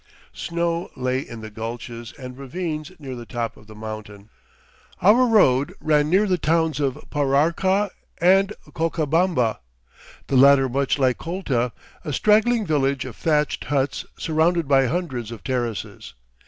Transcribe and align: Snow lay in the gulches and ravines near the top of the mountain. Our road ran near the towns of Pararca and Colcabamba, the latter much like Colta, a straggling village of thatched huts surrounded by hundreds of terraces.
Snow 0.33 0.89
lay 0.95 1.19
in 1.19 1.41
the 1.41 1.51
gulches 1.51 2.11
and 2.17 2.35
ravines 2.35 2.91
near 2.97 3.15
the 3.15 3.27
top 3.27 3.55
of 3.55 3.67
the 3.67 3.75
mountain. 3.75 4.31
Our 4.99 5.27
road 5.27 5.75
ran 5.79 6.09
near 6.09 6.25
the 6.25 6.39
towns 6.39 6.79
of 6.79 7.05
Pararca 7.11 7.91
and 8.17 8.51
Colcabamba, 8.73 9.59
the 10.25 10.37
latter 10.37 10.67
much 10.67 10.97
like 10.97 11.19
Colta, 11.19 11.71
a 12.03 12.13
straggling 12.13 12.65
village 12.65 13.05
of 13.05 13.15
thatched 13.15 13.65
huts 13.65 14.03
surrounded 14.17 14.67
by 14.67 14.87
hundreds 14.87 15.29
of 15.29 15.43
terraces. 15.43 16.15